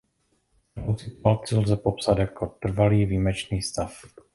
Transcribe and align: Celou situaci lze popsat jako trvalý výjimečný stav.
Celou 0.75 0.97
situaci 0.97 1.55
lze 1.55 1.75
popsat 1.77 2.17
jako 2.17 2.47
trvalý 2.61 3.05
výjimečný 3.05 3.61
stav. 3.61 3.93